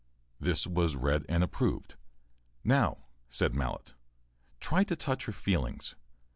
[This 0.39 0.65
was 0.65 0.93
duly 0.93 1.03
read 1.03 1.25
and 1.29 1.43
approved. 1.43 1.93
"Now," 2.63 3.05
said 3.29 3.53
Mallett, 3.53 3.93
"try 4.59 4.83
to 4.83 4.95
touch 4.95 5.25
her 5.25 5.31
feelings. 5.31 5.93